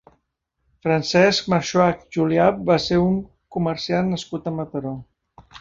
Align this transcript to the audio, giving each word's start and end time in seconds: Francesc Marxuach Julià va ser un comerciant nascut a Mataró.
Francesc 0.85 1.51
Marxuach 1.53 2.01
Julià 2.19 2.49
va 2.71 2.79
ser 2.89 2.99
un 3.05 3.21
comerciant 3.59 4.13
nascut 4.15 4.53
a 4.55 4.59
Mataró. 4.63 4.97